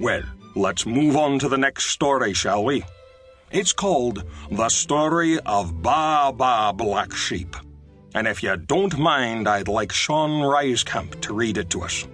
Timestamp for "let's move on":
0.54-1.40